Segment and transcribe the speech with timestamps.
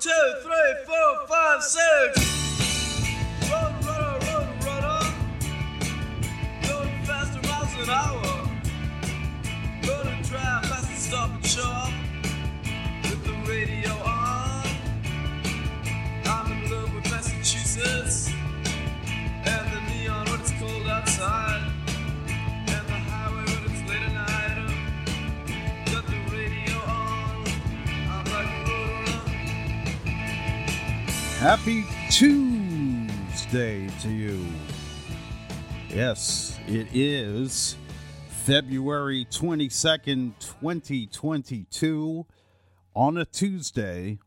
[0.00, 0.10] Two,
[0.44, 0.57] three,
[35.98, 37.74] Yes, it is
[38.28, 42.24] February 22nd, 2022
[42.94, 44.20] on a Tuesday.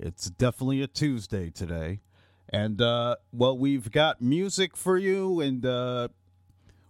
[0.00, 2.00] It's definitely a Tuesday today.
[2.48, 6.08] And, uh, well, we've got music for you, and uh,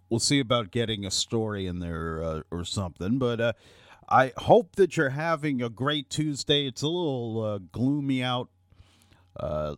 [0.09, 3.19] we'll see about getting a story in there uh, or something.
[3.19, 3.53] But uh,
[4.09, 6.67] I hope that you're having a great Tuesday.
[6.67, 8.49] It's a little uh, gloomy out
[9.37, 9.77] a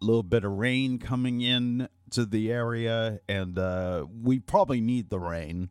[0.00, 5.18] little bit of rain coming in to the area, and uh, we probably need the
[5.18, 5.70] rain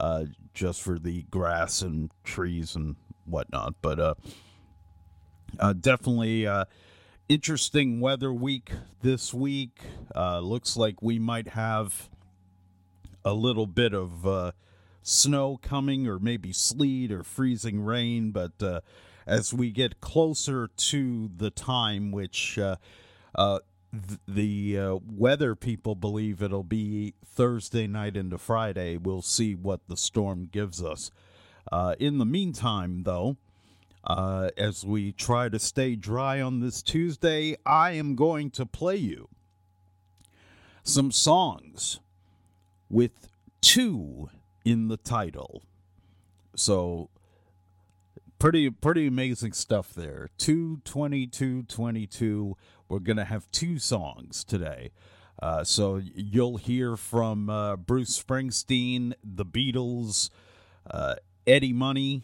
[0.00, 3.74] uh, just for the grass and trees and whatnot.
[3.82, 4.14] But uh,
[5.58, 6.64] uh, definitely uh,
[7.28, 8.72] interesting weather week
[9.02, 9.80] this week.
[10.14, 12.08] Uh, looks like we might have
[13.24, 14.52] a little bit of uh,
[15.02, 18.30] snow coming, or maybe sleet or freezing rain.
[18.30, 18.80] But uh,
[19.26, 22.76] as we get closer to the time, which uh,
[23.34, 23.58] uh,
[24.26, 29.96] the uh, weather people believe it'll be Thursday night into Friday, we'll see what the
[29.96, 31.10] storm gives us.
[31.70, 33.36] Uh, in the meantime, though,
[34.04, 38.96] uh, as we try to stay dry on this Tuesday, I am going to play
[38.96, 39.28] you
[40.82, 42.00] some songs
[42.88, 43.28] with
[43.60, 44.30] two
[44.64, 45.62] in the title.
[46.56, 47.10] So
[48.38, 50.30] pretty pretty amazing stuff there.
[50.38, 52.56] 222 22.
[52.88, 54.92] We're going to have two songs today.
[55.40, 60.30] Uh, so you'll hear from uh, Bruce Springsteen, the Beatles,
[60.90, 61.16] uh,
[61.46, 62.22] Eddie Money.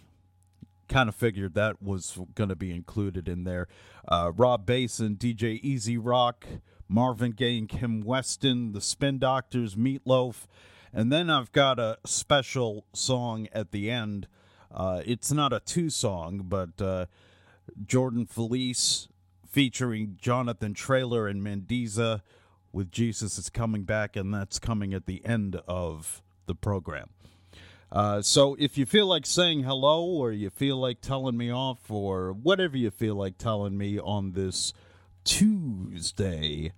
[0.88, 3.68] Kind of figured that was going to be included in there.
[4.08, 6.46] Uh, Rob Basin, DJ E-Z Rock,
[6.88, 10.46] Marvin Gaye and Kim Weston, the Spin Doctors, Meatloaf.
[10.92, 14.28] And then I've got a special song at the end.
[14.72, 17.06] Uh, it's not a two song, but uh,
[17.86, 19.08] Jordan Feliz
[19.54, 22.22] featuring Jonathan Traylor and Mandisa
[22.72, 27.10] with Jesus is coming back, and that's coming at the end of the program.
[27.92, 31.88] Uh, so if you feel like saying hello, or you feel like telling me off,
[31.88, 34.72] or whatever you feel like telling me on this
[35.22, 36.72] Tuesday,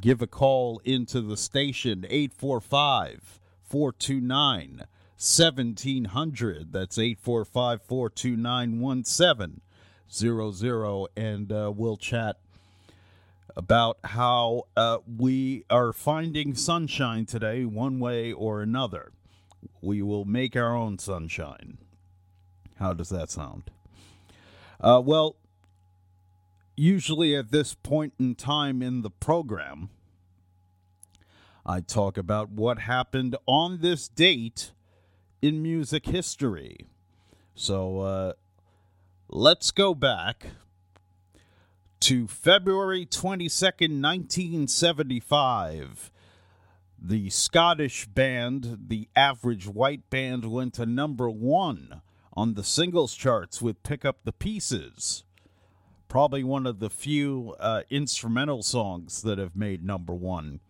[0.00, 4.84] give a call into the station 845 429
[5.18, 6.72] 1700.
[6.72, 9.60] That's 845 429 1700.
[10.08, 12.36] And uh, we'll chat
[13.56, 19.12] about how uh, we are finding sunshine today, one way or another.
[19.80, 21.78] We will make our own sunshine.
[22.78, 23.70] How does that sound?
[24.78, 25.36] Uh, well,
[26.76, 29.88] usually at this point in time in the program,
[31.64, 34.72] I talk about what happened on this date
[35.40, 36.86] in music history.
[37.54, 38.32] So uh,
[39.28, 40.46] let's go back
[42.00, 46.10] to February 22nd, 1975.
[46.98, 52.00] The Scottish band, the Average White Band, went to number one
[52.34, 55.24] on the singles charts with Pick Up the Pieces.
[56.08, 60.60] Probably one of the few uh, instrumental songs that have made number one.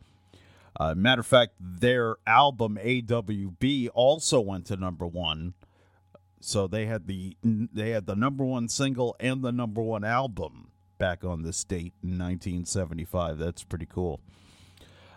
[0.79, 5.55] Uh, matter of fact, their album AWB also went to number one.
[6.41, 10.71] So they had the they had the number one single and the number one album
[10.99, 13.39] back on this date in 1975.
[13.39, 14.21] That's pretty cool.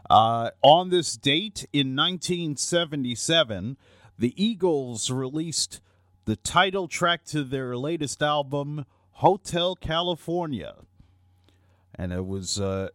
[0.10, 3.78] Uh, on this date in 1977,
[4.18, 5.82] the Eagles released
[6.26, 10.76] the title track to their latest album, Hotel California.
[11.94, 12.90] And it was uh,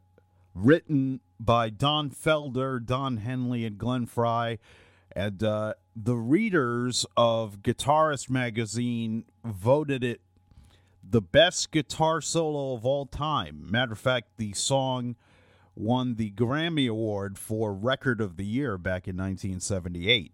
[0.54, 4.58] written by Don Felder, Don Henley, and Glenn Frey.
[5.12, 10.20] And uh, the readers of Guitarist magazine voted it
[11.08, 13.70] the best guitar solo of all time.
[13.70, 15.16] Matter of fact, the song
[15.76, 20.32] won the Grammy Award for Record of the Year back in 1978.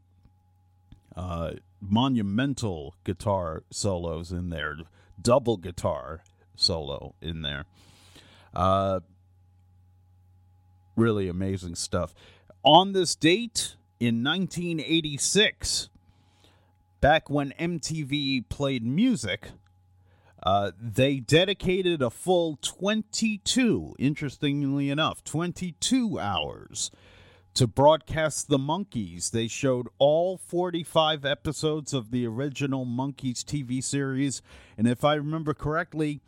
[1.16, 4.76] Uh, monumental guitar solos in there,
[5.20, 6.22] double guitar
[6.54, 7.64] solo in there.
[8.54, 9.00] Uh,
[10.96, 12.14] really amazing stuff.
[12.62, 15.91] On this date in 1986,
[17.00, 19.50] back when MTV played music,
[20.43, 26.91] Uh, they dedicated a full 22, interestingly enough, 22 hours
[27.52, 29.31] to broadcast the Monkees.
[29.31, 34.41] They showed all 45 episodes of the original Monkees TV series.
[34.79, 36.23] And if I remember correctly,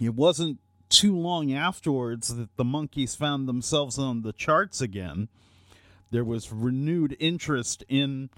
[0.00, 0.58] it wasn't
[0.88, 5.28] too long afterwards that the Monkees found themselves on the charts again.
[6.12, 8.28] There was renewed interest in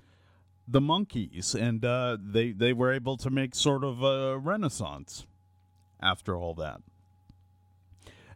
[0.67, 5.26] the Monkees, and uh, they they were able to make sort of a renaissance
[6.00, 6.81] after all that.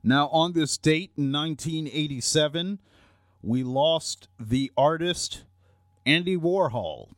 [0.03, 2.81] Now, on this date in 1987,
[3.41, 5.45] we lost the artist
[6.05, 7.11] Andy Warhol,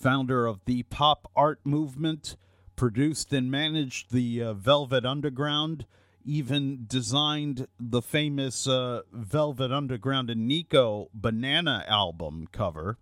[0.00, 2.36] founder of the pop art movement,
[2.76, 5.84] produced and managed the uh, Velvet Underground,
[6.28, 12.98] even designed the famous uh, Velvet Underground and Nico Banana album cover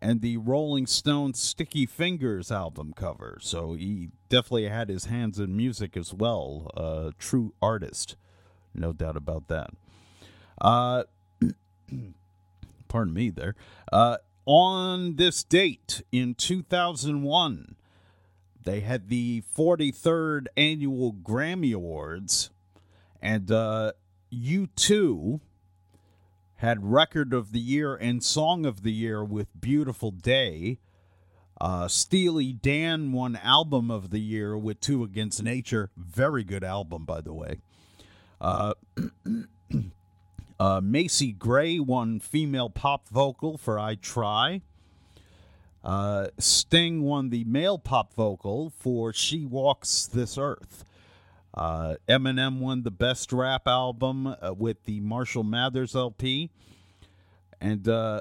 [0.00, 3.38] and the Rolling Stones Sticky Fingers album cover.
[3.40, 6.70] So he definitely had his hands in music as well.
[6.76, 8.14] A true artist,
[8.72, 9.70] no doubt about that.
[10.60, 11.02] Uh,
[12.88, 13.56] pardon me there.
[13.92, 17.74] Uh, on this date in 2001,
[18.64, 22.50] they had the 43rd annual Grammy Awards,
[23.20, 23.92] and uh,
[24.32, 25.40] U2
[26.56, 30.78] had Record of the Year and Song of the Year with Beautiful Day.
[31.60, 35.90] Uh, Steely Dan won Album of the Year with Two Against Nature.
[35.96, 37.60] Very good album, by the way.
[38.40, 38.74] Uh,
[40.60, 44.62] uh, Macy Gray won Female Pop Vocal for I Try.
[45.82, 50.84] Uh, Sting won the Male Pop Vocal for She Walks This Earth.
[51.54, 56.50] Uh, Eminem won the Best Rap Album uh, with the Marshall Mathers LP.
[57.60, 58.20] And uh,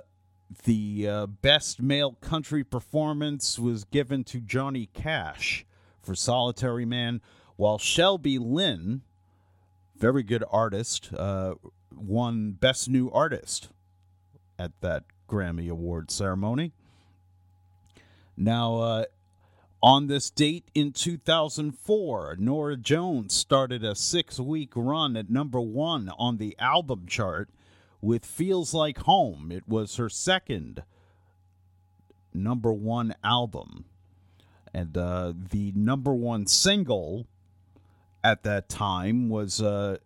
[0.64, 5.66] the uh, Best Male Country Performance was given to Johnny Cash
[6.02, 7.22] for Solitary Man,
[7.56, 9.02] while Shelby Lynne,
[9.98, 11.56] very good artist, uh,
[11.94, 13.70] won Best New Artist
[14.58, 16.74] at that Grammy Award ceremony.
[18.42, 19.04] Now, uh,
[19.84, 26.10] on this date in 2004, Norah Jones started a six week run at number one
[26.18, 27.50] on the album chart
[28.02, 29.52] with Feels Like Home.
[29.52, 30.84] It was her second
[32.34, 33.84] number one album.
[34.74, 37.28] And uh, the number one single
[38.24, 39.98] at that time was uh,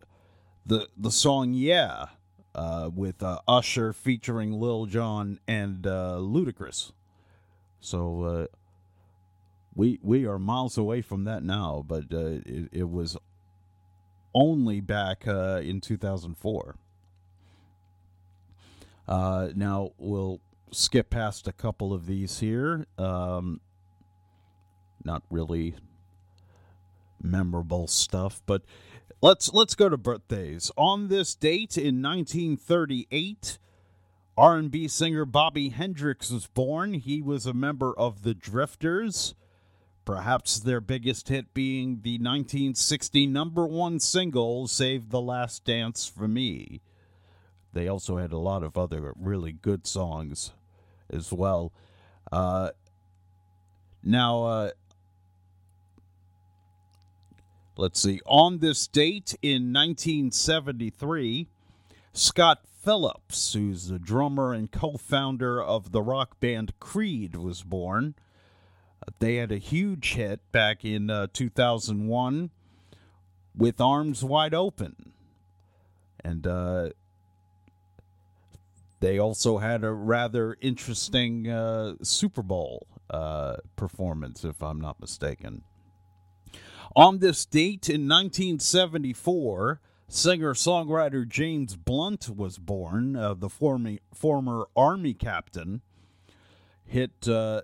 [0.65, 2.07] the, the song Yeah
[2.55, 6.93] uh, with uh, Usher featuring Lil Jon and uh, Ludacris.
[7.83, 8.45] So uh,
[9.75, 13.17] we we are miles away from that now, but uh, it, it, was
[14.33, 16.77] only back uh, in 2004.
[19.05, 20.39] Uh, now we'll
[20.71, 22.87] skip past a couple of these here.
[22.97, 23.59] Um,
[25.03, 25.75] not really
[27.21, 28.61] memorable stuff, but
[29.21, 30.71] let's let's go to birthdays.
[30.77, 33.59] On this date in 1938,
[34.37, 36.95] R&B singer Bobby Hendricks was born.
[36.95, 39.35] He was a member of the Drifters
[40.05, 46.27] perhaps their biggest hit being the 1960 number one single, Save the Last Dance for
[46.27, 46.81] Me.
[47.71, 50.51] They also had a lot of other really good songs
[51.09, 51.71] as well.
[52.31, 52.71] Uh,
[54.03, 54.71] now, uh,
[57.77, 58.19] let's see.
[58.25, 61.47] On this date in 1973,
[62.11, 68.15] Scott Phillips, who's the drummer and co founder of the rock band Creed, was born.
[69.19, 72.49] They had a huge hit back in uh, 2001
[73.55, 75.13] with Arms Wide Open.
[76.23, 76.89] And uh,
[78.99, 85.63] they also had a rather interesting uh, Super Bowl uh, performance, if I'm not mistaken.
[86.95, 89.81] On this date in 1974,
[90.13, 95.81] singer songwriter James Blunt was born, uh, the former, former Army captain.
[96.85, 97.63] Hit uh,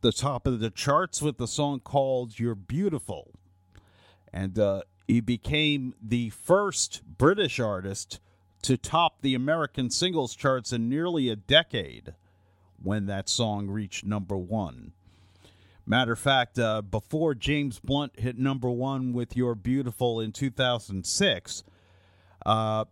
[0.00, 3.30] the top of the charts with the song called You're Beautiful.
[4.32, 8.18] And uh, he became the first British artist
[8.62, 12.14] to top the American singles charts in nearly a decade
[12.82, 14.92] when that song reached number one.
[15.86, 21.62] Matter of fact, uh, before James Blunt hit number one with You're Beautiful in 2006,
[22.44, 22.84] uh,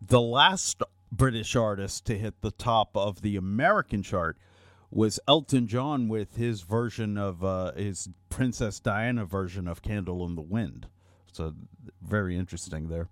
[0.00, 4.36] the last British artist to hit the top of the American chart
[4.90, 10.36] was Elton John with his version of uh, his Princess Diana version of Candle in
[10.36, 10.86] the Wind.
[11.32, 11.54] So
[12.00, 13.08] very interesting there.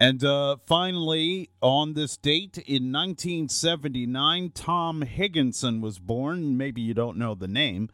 [0.00, 6.56] And uh, finally, on this date in 1979, Tom Higgenson was born.
[6.56, 7.90] Maybe you don't know the name.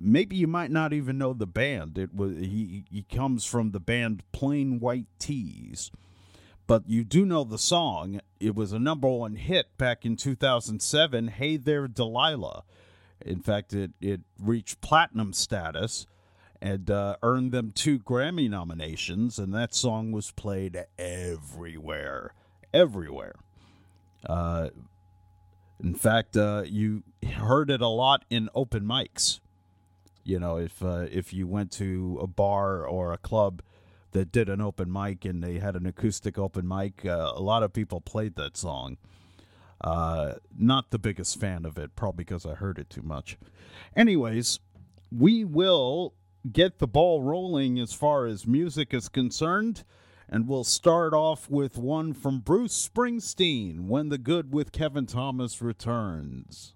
[0.00, 1.98] Maybe you might not even know the band.
[1.98, 5.90] It was he, he comes from the band Plain White T's.
[6.66, 8.20] But you do know the song.
[8.38, 12.62] It was a number one hit back in 2007, Hey There Delilah.
[13.20, 16.06] In fact, it, it reached platinum status
[16.62, 22.34] and uh, earned them two Grammy nominations, and that song was played everywhere.
[22.72, 23.34] Everywhere.
[24.26, 24.68] Uh,
[25.82, 27.02] in fact, uh, you
[27.34, 29.40] heard it a lot in open mics.
[30.24, 33.62] You know, if uh, if you went to a bar or a club
[34.12, 37.62] that did an open mic and they had an acoustic open mic, uh, a lot
[37.62, 38.96] of people played that song.
[39.80, 43.38] Uh, not the biggest fan of it, probably because I heard it too much.
[43.96, 44.60] Anyways,
[45.10, 46.14] we will
[46.50, 49.84] get the ball rolling as far as music is concerned.
[50.32, 55.60] And we'll start off with one from Bruce Springsteen when the good with Kevin Thomas
[55.60, 56.74] returns.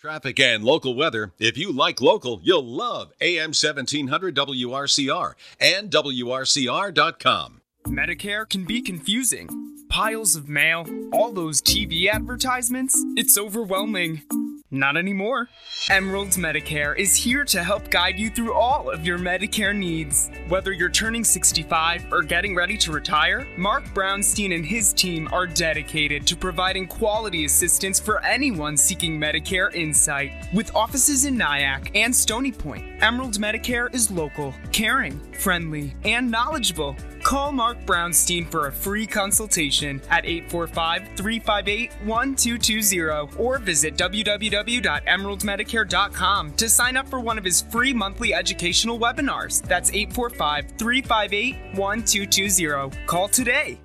[0.00, 1.32] Traffic and local weather.
[1.38, 7.60] If you like local, you'll love AM 1700 WRCR and WRCR.com.
[7.86, 9.50] Medicare can be confusing.
[9.90, 14.22] Piles of mail, all those TV advertisements, it's overwhelming.
[14.72, 15.48] Not anymore.
[15.88, 20.30] Emerald's Medicare is here to help guide you through all of your Medicare needs.
[20.48, 25.48] Whether you're turning 65 or getting ready to retire, Mark Brownstein and his team are
[25.48, 30.30] dedicated to providing quality assistance for anyone seeking Medicare insight.
[30.54, 36.94] With offices in Nyack and Stony Point, Emerald Medicare is local, caring, friendly, and knowledgeable.
[37.22, 46.68] Call Mark Brownstein for a free consultation at 845 358 1220 or visit www.emeraldmedicare.com to
[46.68, 49.62] sign up for one of his free monthly educational webinars.
[49.62, 53.06] That's 845 358 1220.
[53.06, 53.78] Call today.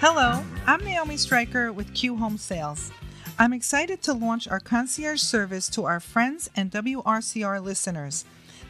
[0.00, 2.90] Hello, I'm Naomi Stryker with Q Home Sales.
[3.38, 8.24] I'm excited to launch our concierge service to our friends and WRCR listeners.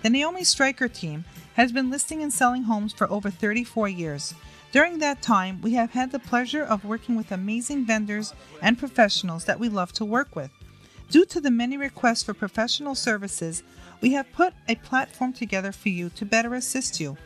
[0.06, 4.34] The Naomi Stryker team has been listing and selling homes for over 34 years.
[4.70, 8.32] During that time, we have had the pleasure of working with amazing vendors
[8.62, 10.52] and professionals that we love to work with.
[11.10, 13.64] Due to the many requests for professional services,
[14.00, 17.16] we have put a platform together for you to better assist you.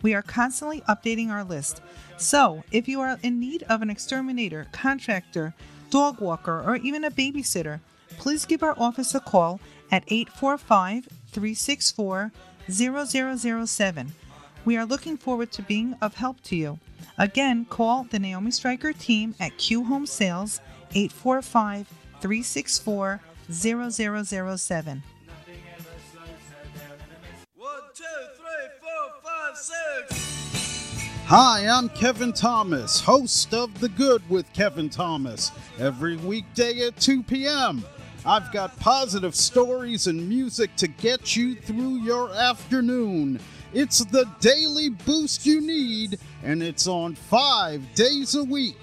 [0.00, 1.82] We are constantly updating our list.
[2.18, 5.54] So, if you are in need of an exterminator, contractor,
[5.90, 7.80] dog walker, or even a babysitter,
[8.10, 9.58] please give our office a call
[9.90, 12.32] at 845 364
[12.68, 14.12] 0007.
[14.64, 16.80] We are looking forward to being of help to you.
[17.16, 20.60] Again, call the Naomi Stryker team at Q Home Sales
[20.96, 21.86] 845
[22.20, 23.20] 364
[23.52, 25.02] 0007.
[27.54, 28.04] One, two,
[28.36, 31.22] three, four, five, six.
[31.26, 37.22] Hi, I'm Kevin Thomas, host of The Good with Kevin Thomas, every weekday at 2
[37.22, 37.84] p.m.
[38.26, 43.40] I've got positive stories and music to get you through your afternoon.
[43.72, 48.78] It's the daily boost you need, and it's on five days a week.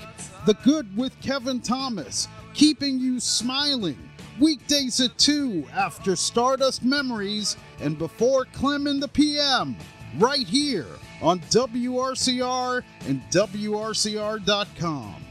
[0.46, 3.98] The Good with Kevin Thomas, keeping you smiling.
[4.40, 9.76] Weekdays at 2 after Stardust Memories and before Clem in the PM.
[10.18, 10.88] Right here
[11.22, 15.25] on WRCR and WRCR.com.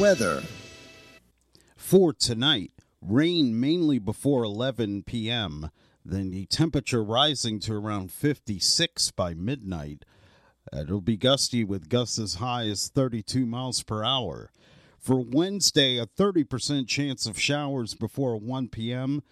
[0.00, 0.42] Weather.
[1.76, 2.70] For tonight,
[3.02, 5.70] rain mainly before 11 p.m.,
[6.02, 10.06] then the temperature rising to around 56 by midnight.
[10.72, 14.50] It'll be gusty with gusts as high as 32 miles per hour.
[14.98, 19.22] For Wednesday, a 30% chance of showers before 1 p.m.,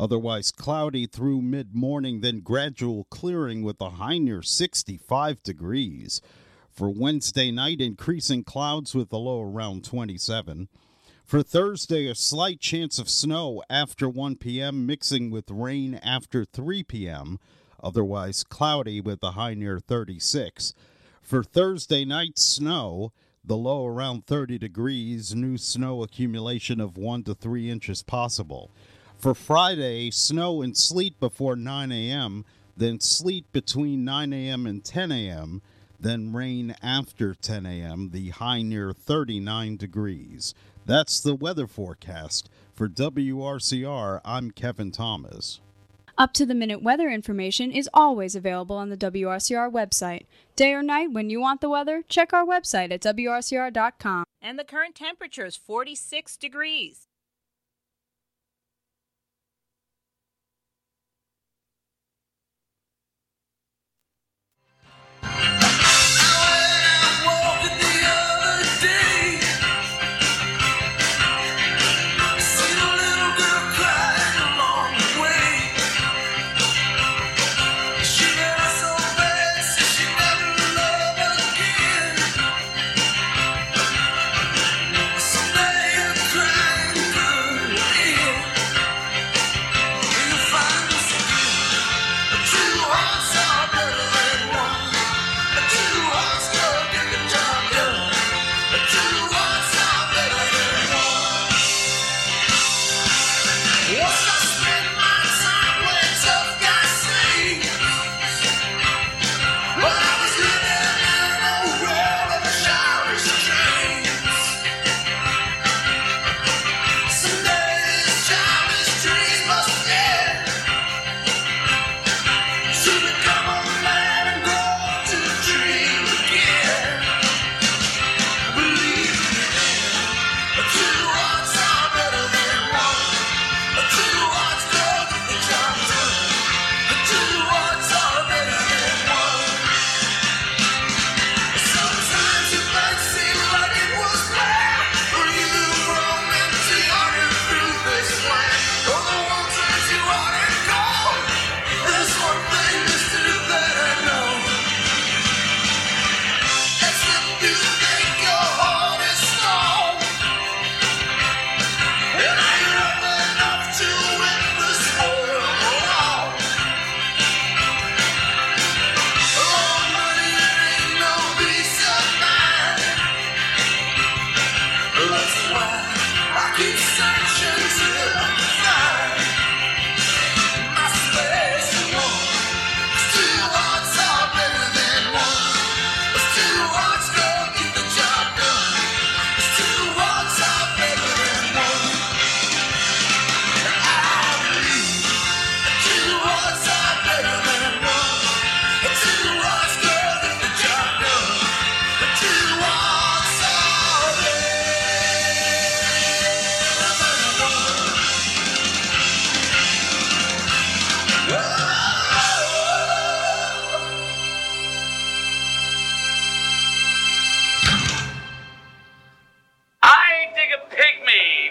[0.00, 6.22] otherwise cloudy through mid morning, then gradual clearing with a high near 65 degrees.
[6.72, 10.68] For Wednesday night, increasing clouds with a low around 27.
[11.22, 16.82] For Thursday, a slight chance of snow after 1 p.m., mixing with rain after 3
[16.84, 17.38] p.m.,
[17.82, 20.72] otherwise cloudy with a high near 36.
[21.20, 23.12] For Thursday night, snow,
[23.44, 28.70] the low around 30 degrees, new snow accumulation of 1 to 3 inches possible.
[29.18, 34.66] For Friday, snow and sleet before 9 a.m., then sleet between 9 a.m.
[34.66, 35.60] and 10 a.m.,
[36.02, 40.54] then rain after 10 a.m., the high near 39 degrees.
[40.84, 42.50] That's the weather forecast.
[42.74, 45.60] For WRCR, I'm Kevin Thomas.
[46.18, 50.26] Up to the minute weather information is always available on the WRCR website.
[50.56, 54.24] Day or night, when you want the weather, check our website at WRCR.com.
[54.42, 57.06] And the current temperature is 46 degrees.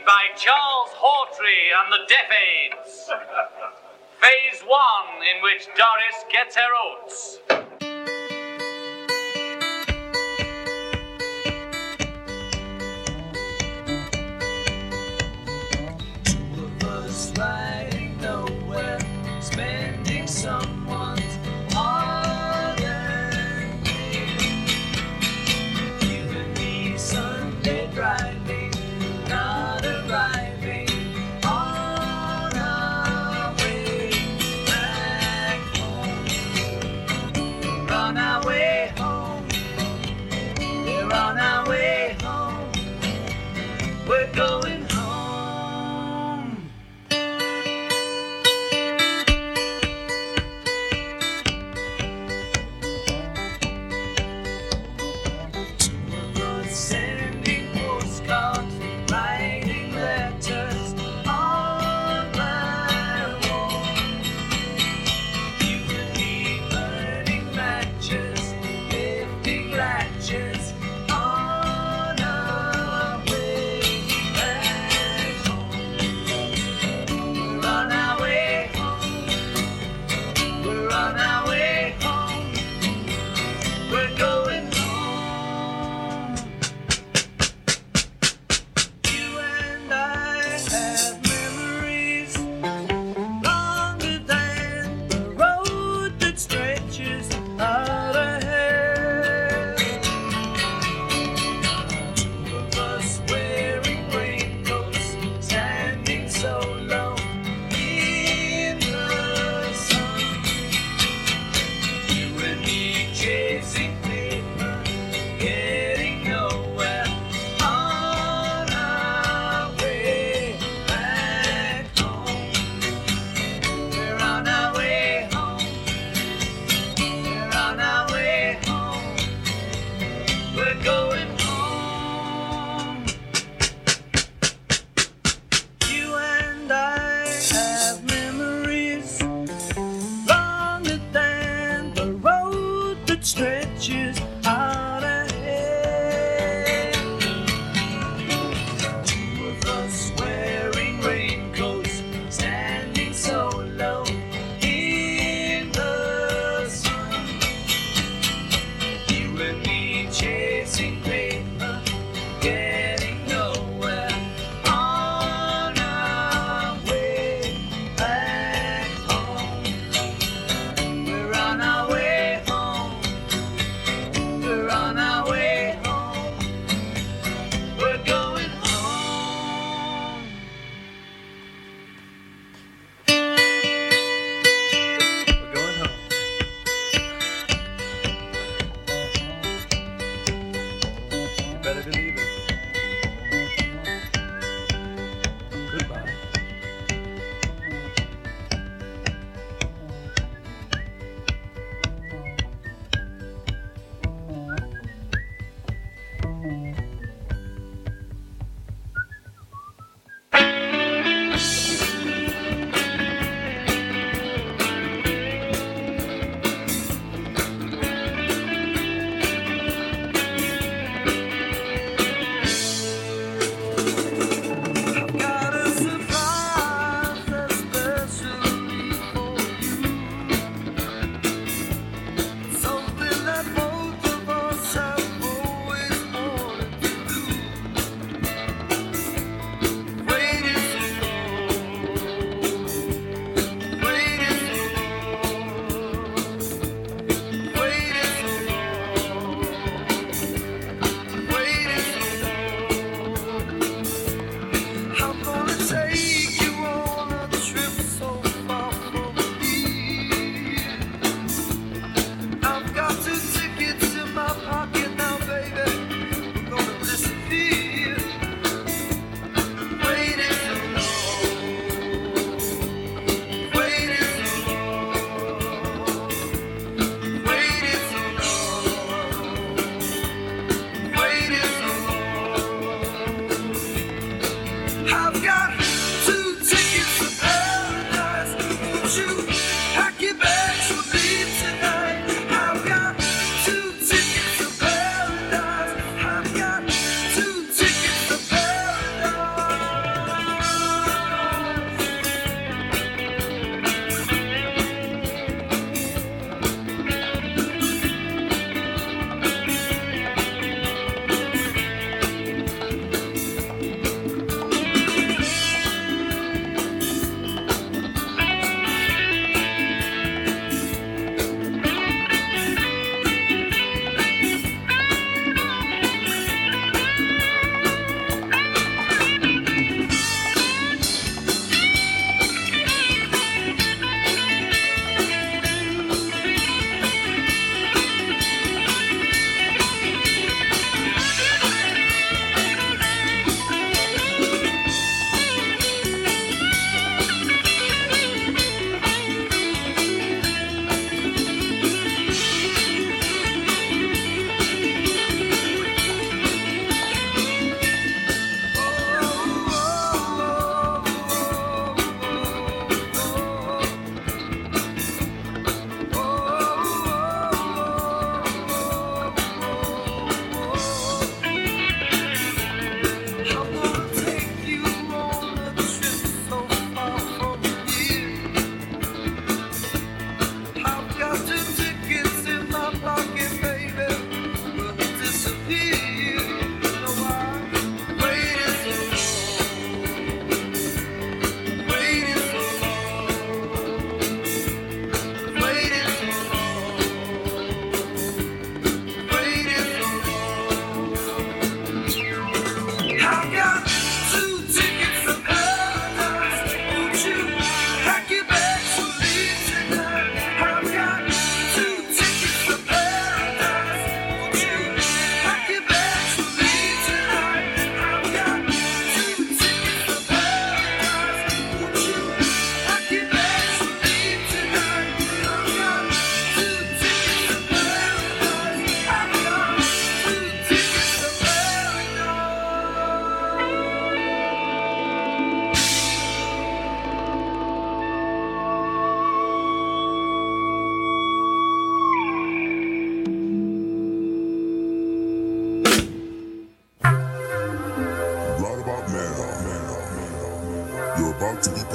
[0.06, 3.10] by Charles Hawtrey and the Deaf Aids.
[4.22, 7.40] Phase one, in which Doris gets her oats.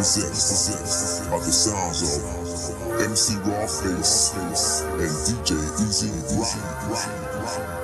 [0.06, 4.30] presence are the sounds of MC Raw Face
[4.86, 6.06] and DJ E-Z
[6.38, 7.75] Rock.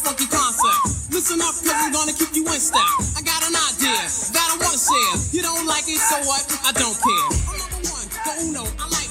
[0.00, 1.12] funky concept.
[1.12, 2.80] Listen up, cause I'm gonna keep you in step.
[3.16, 4.00] I got an idea
[4.32, 5.14] that I wanna share.
[5.36, 6.42] You don't like it, so what?
[6.64, 7.28] I don't care.
[7.44, 9.10] I'm number one, go Uno, I like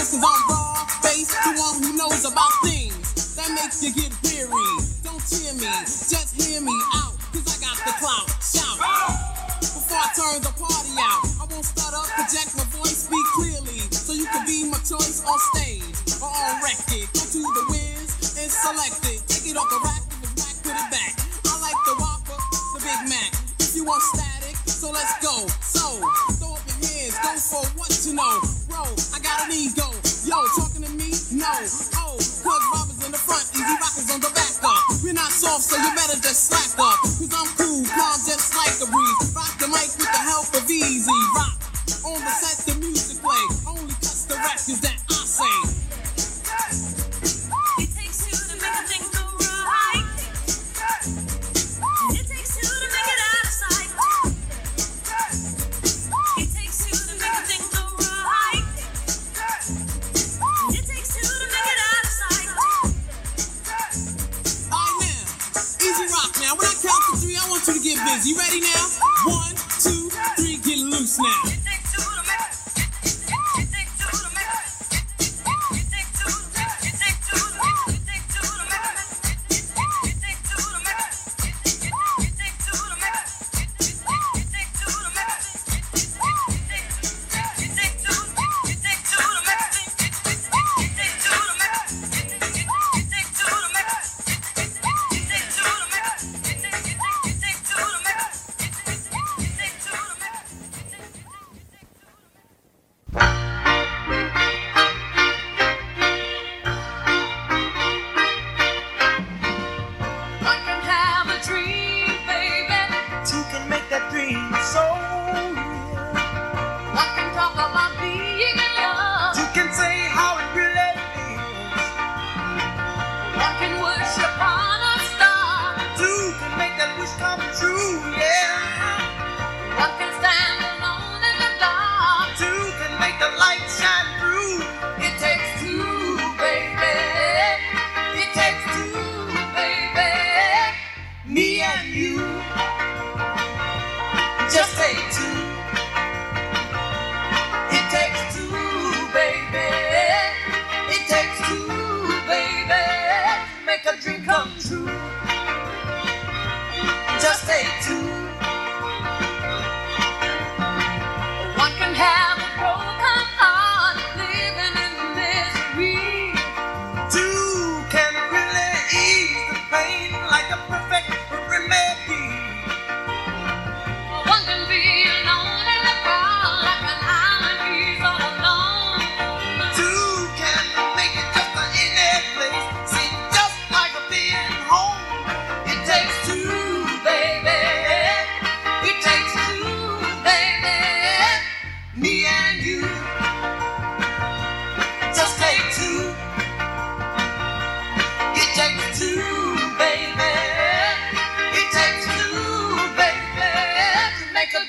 [0.00, 4.09] If you want raw face, the one who knows about things, that makes you get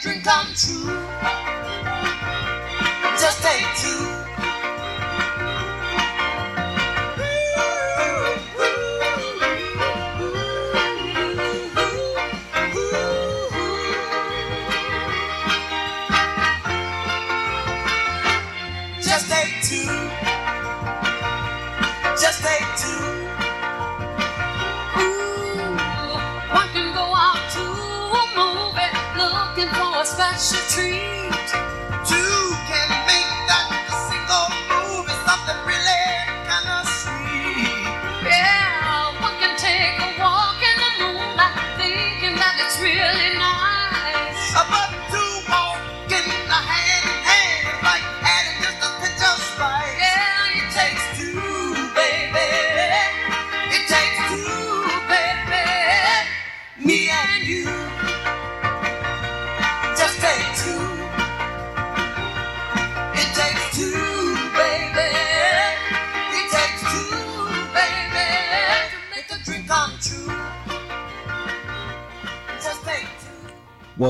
[0.01, 1.10] dream come true.
[30.13, 31.20] For a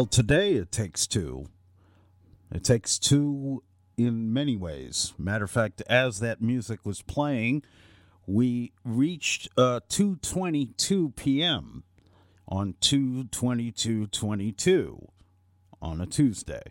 [0.02, 1.46] Well, today it takes two.
[2.52, 3.62] It takes two
[3.98, 5.14] in many ways.
[5.16, 7.62] Matter of fact, as that music was playing,
[8.26, 11.84] we reached uh, 2:22 p.m.
[12.48, 15.08] on 2:22:22
[15.80, 16.64] on a Tuesday,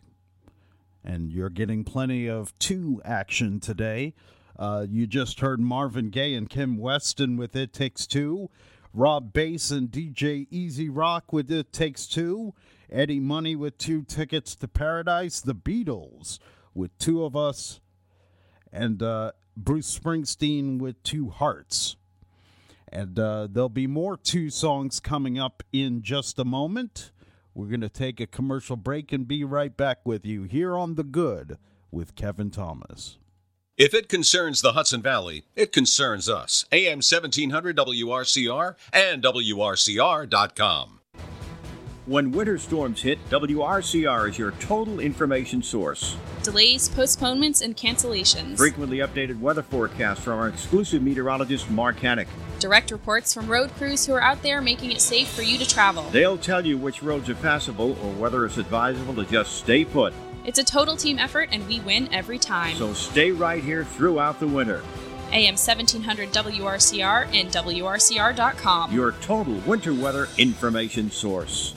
[1.05, 4.13] and you're getting plenty of two action today.
[4.59, 8.51] Uh, you just heard Marvin Gaye and Kim Weston with "It Takes Two.
[8.93, 12.55] Rob Base and DJ E-Z Rock with It Takes Two,
[12.91, 16.39] Eddie Money with two tickets to Paradise, The Beatles
[16.75, 17.81] with Two of Us,
[18.73, 21.97] and uh, Bruce Springsteen with Two Hearts.
[22.93, 27.13] And uh, there'll be more two songs coming up in just a moment.
[27.55, 30.95] We're going to take a commercial break and be right back with you here on
[30.95, 31.59] The Good
[31.91, 33.19] with Kevin Thomas.
[33.77, 36.67] If it concerns the Hudson Valley, it concerns us.
[36.71, 41.00] AM 1700 WRCR and WRCR.com.
[42.11, 46.17] When winter storms hit, WRCR is your total information source.
[46.43, 48.57] Delays, postponements, and cancellations.
[48.57, 52.27] Frequently updated weather forecasts from our exclusive meteorologist, Mark Hannock.
[52.59, 55.65] Direct reports from road crews who are out there making it safe for you to
[55.65, 56.03] travel.
[56.11, 60.13] They'll tell you which roads are passable or whether it's advisable to just stay put.
[60.45, 62.75] It's a total team effort, and we win every time.
[62.75, 64.83] So stay right here throughout the winter.
[65.31, 68.93] AM 1700 WRCR and WRCR.com.
[68.93, 71.77] Your total winter weather information source.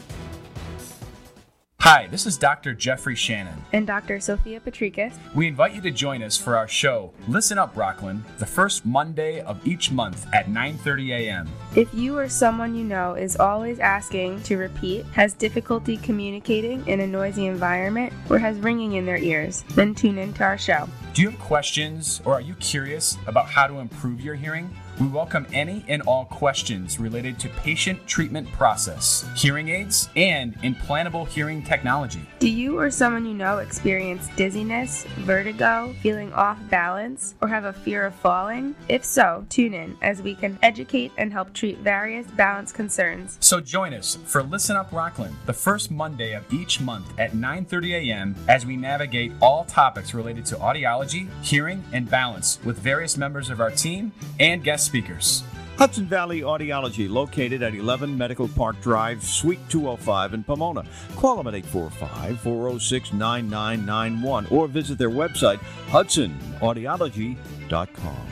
[1.83, 2.73] Hi, this is Dr.
[2.73, 3.61] Jeffrey Shannon.
[3.73, 4.21] and Dr.
[4.21, 5.15] Sophia Patricus.
[5.35, 9.41] We invite you to join us for our show, Listen Up Rockland, the first Monday
[9.41, 11.49] of each month at 9:30 a.m.
[11.75, 17.01] If you or someone you know is always asking to repeat, has difficulty communicating in
[17.01, 20.87] a noisy environment, or has ringing in their ears, then tune in to our show.
[21.13, 24.73] Do you have questions or are you curious about how to improve your hearing?
[24.99, 31.27] We welcome any and all questions related to patient treatment process, hearing aids, and implantable
[31.27, 32.21] hearing technology.
[32.37, 37.73] Do you or someone you know experience dizziness, vertigo, feeling off balance, or have a
[37.73, 38.75] fear of falling?
[38.87, 43.39] If so, tune in as we can educate and help treat various balance concerns.
[43.39, 47.93] So join us for Listen Up Rockland, the first Monday of each month at 9:30
[47.93, 48.35] a.m.
[48.47, 53.59] as we navigate all topics related to audiology, hearing, and balance with various members of
[53.59, 55.43] our team and guest speakers.
[55.77, 60.85] Hudson Valley Audiology, located at 11 Medical Park Drive, Suite 205 in Pomona.
[61.15, 68.27] Call them at 845 406 9991 or visit their website, hudsonaudiology.com.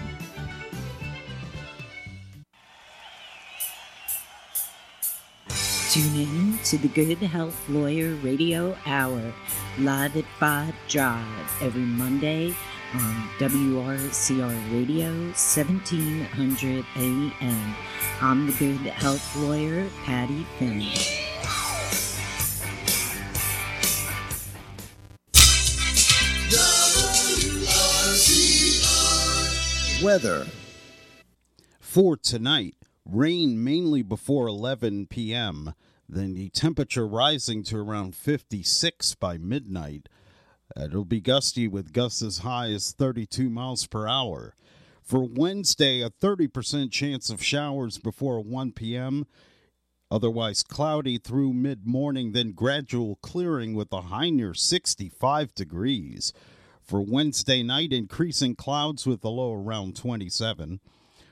[5.90, 9.34] Tune in to the Good Health Lawyer Radio Hour,
[9.80, 12.56] live at 5 Drive, every Monday
[12.94, 17.76] on WRCR Radio, 1700 AM.
[18.22, 20.86] I'm the Good Health Lawyer, Patty Finn.
[30.04, 30.48] Weather
[31.80, 32.76] for tonight
[33.06, 35.74] rain mainly before 11 p.m.,
[36.10, 40.10] then the temperature rising to around 56 by midnight.
[40.78, 44.56] Uh, it'll be gusty with gusts as high as 32 miles per hour.
[45.04, 49.26] For Wednesday, a 30% chance of showers before 1 p.m.
[50.10, 56.34] Otherwise cloudy through mid morning, then gradual clearing with a high near 65 degrees.
[56.82, 60.82] For Wednesday night, increasing clouds with a low around 27.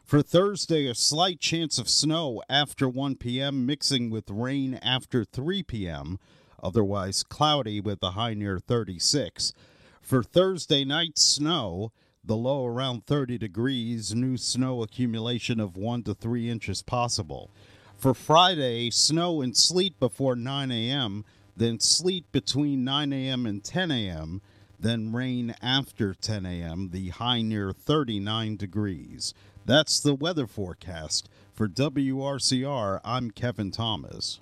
[0.06, 5.62] For Thursday, a slight chance of snow after 1 p.m., mixing with rain after 3
[5.64, 6.18] p.m
[6.64, 9.54] otherwise cloudy with a high near 36.
[10.02, 11.92] For Thursday night, snow,
[12.24, 17.50] the low around 30 degrees, new snow accumulation of 1 to 3 inches possible.
[17.98, 23.46] For Friday, snow and sleet before 9 a.m., then sleet between 9 a.m.
[23.46, 24.42] and 10 a.m.,
[24.80, 29.34] then rain after 10 a.m., the high near 39 degrees.
[29.66, 31.30] That's the weather forecast.
[31.54, 34.40] For WRCR, I'm Kevin Thomas.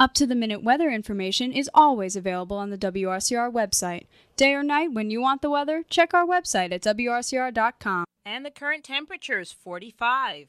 [0.00, 4.06] Up to the minute weather information is always available on the WRCR website.
[4.34, 8.06] Day or night, when you want the weather, check our website at WRCR.com.
[8.24, 10.48] And the current temperature is 45.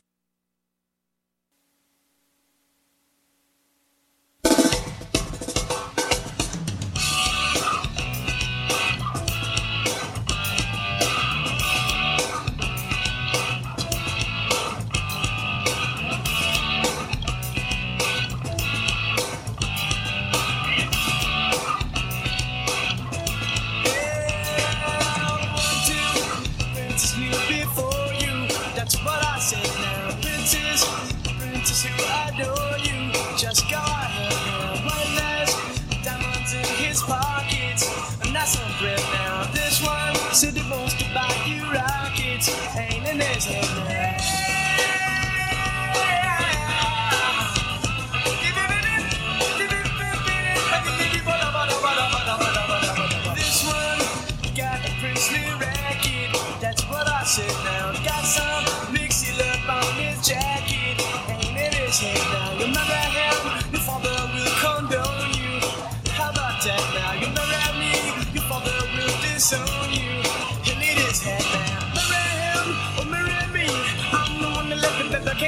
[43.20, 43.71] happiness.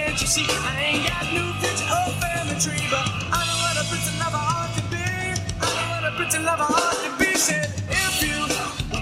[0.03, 3.79] Can't you see I ain't got new bitch or family tree, but I know what
[3.79, 4.99] a prince and lover ought to be.
[4.99, 7.33] I know what a prince and lover ought to be.
[7.37, 8.35] Said if you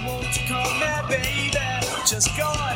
[0.06, 1.50] want to call me baby,
[2.06, 2.71] just go ahead.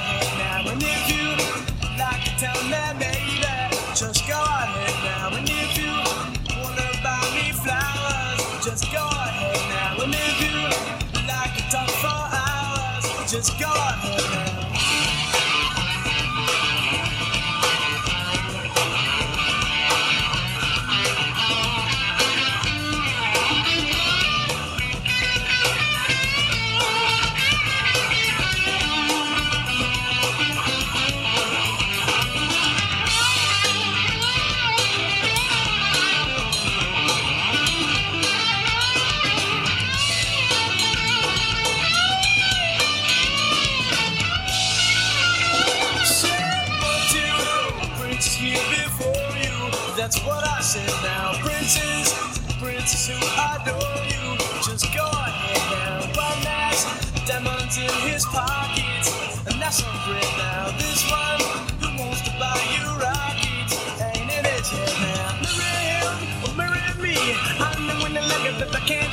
[68.77, 69.06] I can't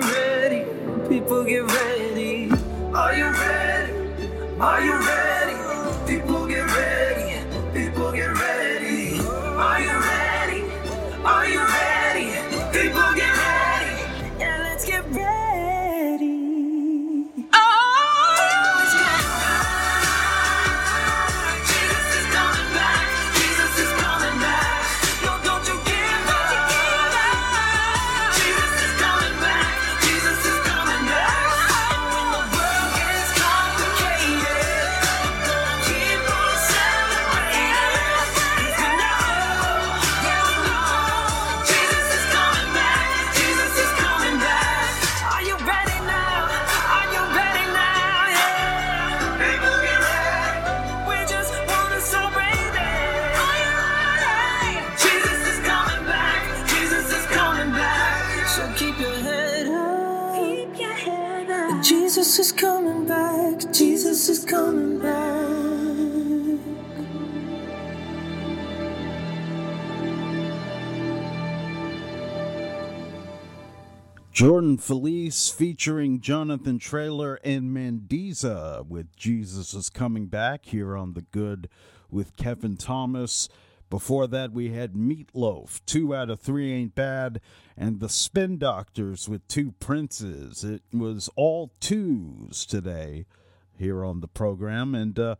[0.00, 1.08] get ready.
[1.08, 2.50] People get ready.
[2.94, 3.92] Are you ready?
[4.60, 5.54] Are you ready?
[6.06, 6.97] People get ready.
[74.38, 81.22] Jordan Feliz featuring Jonathan Traylor and Mandisa with Jesus is Coming Back here on The
[81.22, 81.68] Good
[82.08, 83.48] with Kevin Thomas.
[83.90, 87.40] Before that, we had Meat Loaf, Two Out of Three Ain't Bad,
[87.76, 90.62] and the Spin Doctors with Two Princes.
[90.62, 93.26] It was all twos today
[93.76, 95.34] here on the program, and, uh,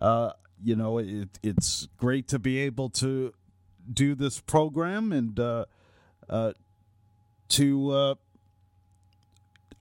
[0.00, 0.30] uh,
[0.62, 3.32] you know, it, it's great to be able to
[3.92, 5.64] do this program and, uh,
[6.28, 6.52] uh,
[7.52, 8.14] to uh,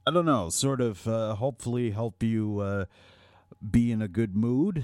[0.05, 2.86] I don't know, sort of uh, hopefully help you uh,
[3.69, 4.84] be in a good mood.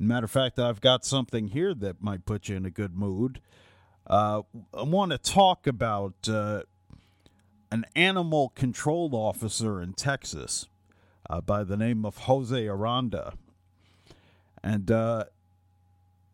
[0.00, 3.40] matter of fact, I've got something here that might put you in a good mood.
[4.04, 4.42] Uh,
[4.74, 6.62] I want to talk about uh,
[7.70, 10.66] an animal control officer in Texas
[11.30, 13.34] uh, by the name of Jose Aranda.
[14.60, 15.26] And uh,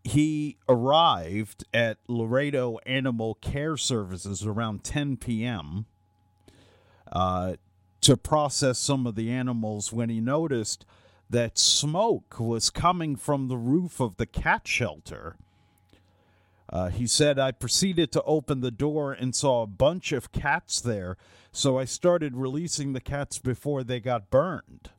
[0.08, 5.84] he arrived at Laredo Animal Care Services around 10 p.m.
[7.12, 7.56] Uh,
[8.00, 10.86] to process some of the animals when he noticed
[11.28, 15.36] that smoke was coming from the roof of the cat shelter.
[16.70, 20.80] Uh, he said, I proceeded to open the door and saw a bunch of cats
[20.80, 21.18] there,
[21.52, 24.90] so I started releasing the cats before they got burned.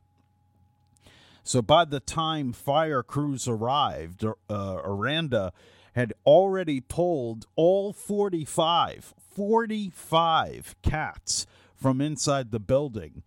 [1.50, 5.52] So by the time fire crews arrived, uh, Aranda
[5.96, 13.24] had already pulled all 45, 45 cats from inside the building.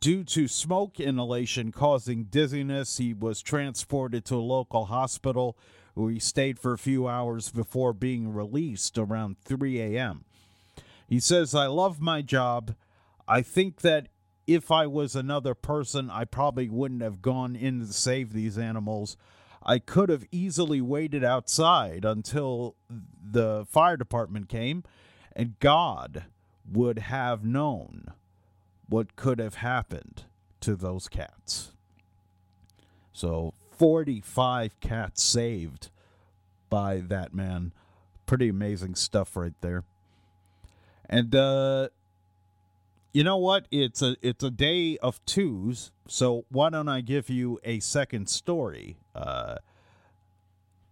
[0.00, 5.56] Due to smoke inhalation causing dizziness, he was transported to a local hospital
[5.94, 10.24] where he stayed for a few hours before being released around 3 a.m.
[11.06, 12.74] He says, I love my job.
[13.28, 14.08] I think that
[14.46, 19.16] if I was another person, I probably wouldn't have gone in to save these animals.
[19.62, 24.84] I could have easily waited outside until the fire department came,
[25.34, 26.24] and God
[26.70, 28.12] would have known
[28.88, 30.24] what could have happened
[30.60, 31.72] to those cats.
[33.12, 35.90] So, 45 cats saved
[36.68, 37.72] by that man.
[38.26, 39.84] Pretty amazing stuff right there.
[41.08, 41.88] And uh
[43.14, 43.66] you know what?
[43.70, 48.28] It's a it's a day of twos, so why don't I give you a second
[48.28, 48.98] story?
[49.14, 49.56] Uh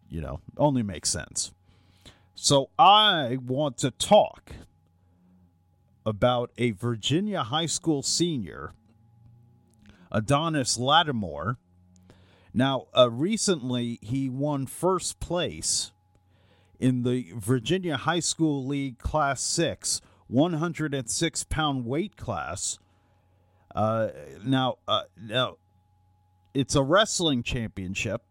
[0.09, 1.53] you know, only makes sense.
[2.35, 4.53] So I want to talk
[6.07, 8.73] about a Virginia high school senior,
[10.11, 11.57] Adonis Lattimore.
[12.55, 15.93] Now, uh, recently he won first place
[16.79, 20.03] in the Virginia High School League Class 6
[20.33, 22.79] 106 pound weight class.
[23.75, 24.09] Uh,
[24.45, 25.57] now, uh, now,
[26.55, 28.23] it's a wrestling championship.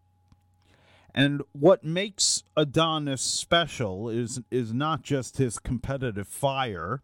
[1.14, 7.02] And what makes Adonis special is is not just his competitive fire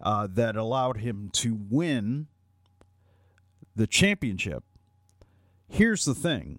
[0.00, 2.26] uh, that allowed him to win
[3.76, 4.64] the championship.
[5.68, 6.58] Here's the thing: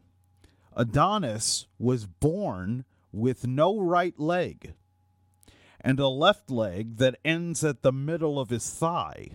[0.76, 4.74] Adonis was born with no right leg
[5.84, 9.32] and a left leg that ends at the middle of his thigh.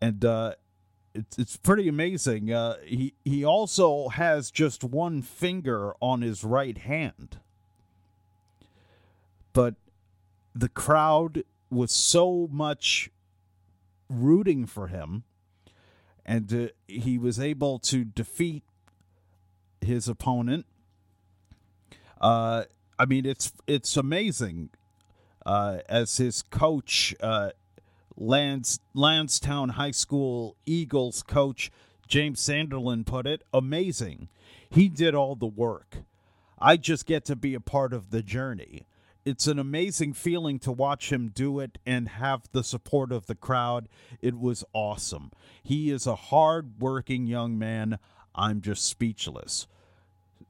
[0.00, 0.54] And uh,
[1.14, 2.52] it's it's pretty amazing.
[2.52, 7.38] Uh, he he also has just one finger on his right hand,
[9.52, 9.74] but
[10.54, 13.10] the crowd was so much
[14.08, 15.24] rooting for him,
[16.24, 18.62] and uh, he was able to defeat
[19.80, 20.66] his opponent.
[22.20, 22.64] Uh,
[22.98, 24.70] I mean, it's it's amazing.
[25.46, 27.50] Uh, as his coach, uh,
[28.16, 31.70] Lance Landstown High School Eagles coach
[32.08, 34.28] James Sanderlin put it, amazing.
[34.70, 35.98] He did all the work.
[36.58, 38.86] I just get to be a part of the journey.
[39.24, 43.34] It's an amazing feeling to watch him do it and have the support of the
[43.34, 43.88] crowd.
[44.22, 45.30] It was awesome.
[45.62, 47.98] He is a hard working young man.
[48.34, 49.66] I'm just speechless.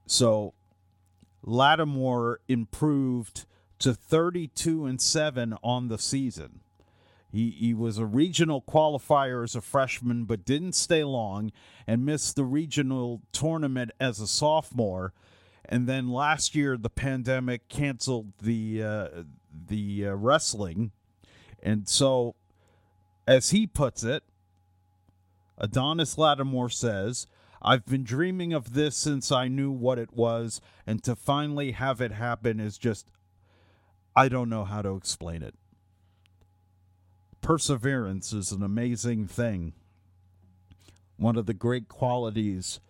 [0.07, 0.55] So
[1.49, 3.47] Lattimore improved
[3.79, 6.61] to 32 and 7 on the season.
[7.31, 11.53] He, he was a regional qualifier as a freshman, but didn't stay long
[11.87, 15.13] and missed the regional tournament as a sophomore.
[15.65, 19.09] And then last year, the pandemic canceled the uh,
[19.67, 20.93] the uh, wrestling,
[21.63, 22.37] and so,
[23.27, 24.23] as he puts it,
[25.59, 27.27] Adonis Lattimore says,
[27.61, 32.01] I've been dreaming of this since I knew what it was, and to finally have
[32.01, 33.11] it happen is just,
[34.15, 35.55] I don't know how to explain it.
[37.41, 39.73] Perseverance is an amazing thing,
[41.17, 42.81] one of the great qualities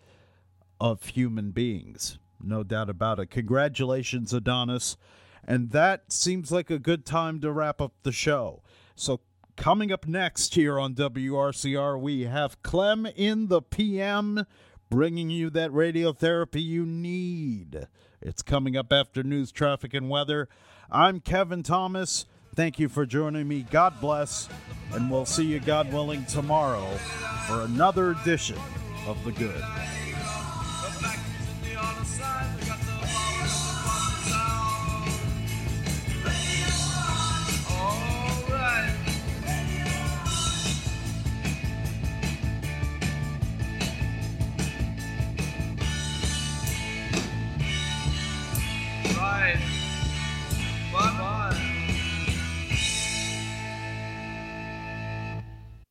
[0.80, 3.30] of human beings, no doubt about it.
[3.30, 4.96] Congratulations, Adonis.
[5.44, 8.62] And that seems like a good time to wrap up the show.
[8.94, 9.20] So,
[9.58, 14.46] Coming up next here on WRCR, we have Clem in the PM
[14.88, 17.88] bringing you that radiotherapy you need.
[18.22, 20.48] It's coming up after news, traffic, and weather.
[20.92, 22.24] I'm Kevin Thomas.
[22.54, 23.66] Thank you for joining me.
[23.68, 24.48] God bless.
[24.92, 26.86] And we'll see you, God willing, tomorrow
[27.48, 28.58] for another edition
[29.08, 29.64] of The Good.
[49.28, 49.60] Bye
[50.92, 51.18] bye.
[51.18, 51.47] Bye.